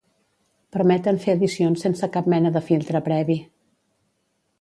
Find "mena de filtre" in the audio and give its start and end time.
2.35-3.03